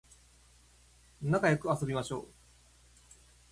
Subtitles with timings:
[1.21, 2.27] なかよく遊びましょう